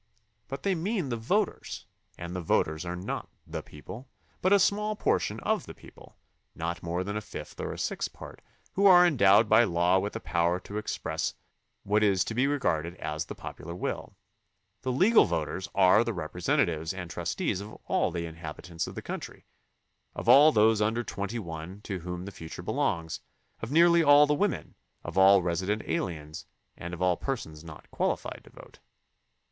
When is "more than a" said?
6.81-7.21